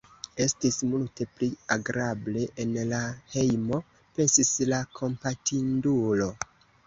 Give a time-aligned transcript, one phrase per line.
[0.43, 3.01] "Estis multe pli agrable en la
[3.35, 3.81] hejmo,"
[4.17, 6.31] pensis la kompatindulo.